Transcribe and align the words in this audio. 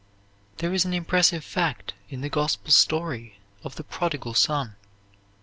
There 0.57 0.73
is 0.73 0.83
an 0.83 0.95
impressive 0.95 1.43
fact 1.45 1.93
in 2.09 2.21
the 2.21 2.29
Gospel 2.29 2.71
story 2.71 3.37
of 3.63 3.75
the 3.75 3.83
Prodigal 3.83 4.33
Son. 4.33 4.75